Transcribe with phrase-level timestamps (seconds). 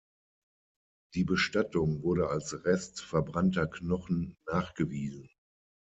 [1.13, 5.29] Die Bestattung wurde als Rest verbrannter Knochen nachgewiesen.